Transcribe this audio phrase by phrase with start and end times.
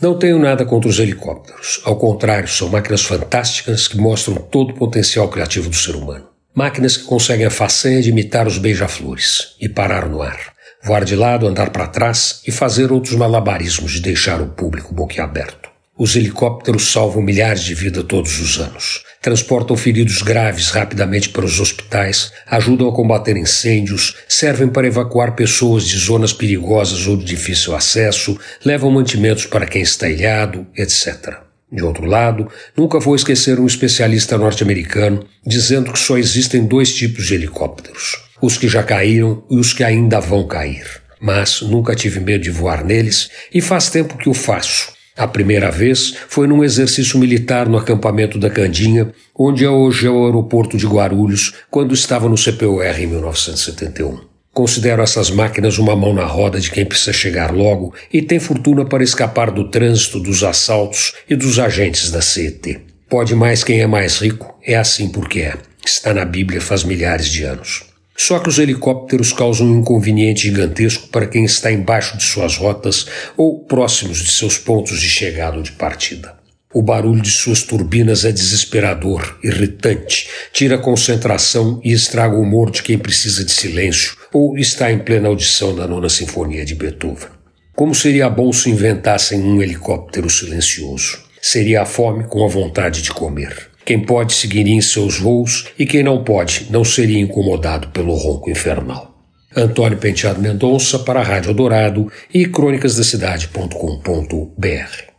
[0.00, 1.80] Não tenho nada contra os helicópteros.
[1.84, 6.28] Ao contrário, são máquinas fantásticas que mostram todo o potencial criativo do ser humano.
[6.54, 11.16] Máquinas que conseguem a façanha de imitar os beija-flores e parar no ar, voar de
[11.16, 15.68] lado, andar para trás e fazer outros malabarismos de deixar o público boquiaberto.
[15.98, 21.60] Os helicópteros salvam milhares de vidas todos os anos, transportam feridos graves rapidamente para os
[21.60, 27.74] hospitais, ajudam a combater incêndios, servem para evacuar pessoas de zonas perigosas ou de difícil
[27.74, 31.36] acesso, levam mantimentos para quem está ilhado, etc.
[31.70, 37.26] De outro lado, nunca vou esquecer um especialista norte-americano dizendo que só existem dois tipos
[37.26, 40.86] de helicópteros: os que já caíram e os que ainda vão cair.
[41.20, 45.70] Mas nunca tive medo de voar neles e faz tempo que o faço a primeira
[45.70, 50.76] vez foi num exercício militar no acampamento da Candinha, onde é hoje é o aeroporto
[50.76, 54.20] de Guarulhos, quando estava no CPUR em 1971.
[54.54, 58.84] Considero essas máquinas uma mão na roda de quem precisa chegar logo e tem fortuna
[58.84, 62.80] para escapar do trânsito, dos assaltos e dos agentes da CET.
[63.08, 65.54] Pode mais quem é mais rico, é assim porque é.
[65.84, 67.87] Está na Bíblia faz milhares de anos.
[68.20, 73.06] Só que os helicópteros causam um inconveniente gigantesco para quem está embaixo de suas rotas
[73.36, 76.36] ou próximos de seus pontos de chegada ou de partida.
[76.74, 82.72] O barulho de suas turbinas é desesperador, irritante, tira a concentração e estraga o humor
[82.72, 87.28] de quem precisa de silêncio ou está em plena audição da nona sinfonia de Beethoven.
[87.74, 91.20] Como seria bom se inventassem um helicóptero silencioso?
[91.40, 93.70] Seria a fome com a vontade de comer.
[93.88, 98.50] Quem pode seguiria em seus voos e quem não pode não seria incomodado pelo ronco
[98.50, 99.16] infernal.
[99.56, 105.17] Antônio Penteado Mendonça para a Rádio Dourado e crônicasdacidade.com.br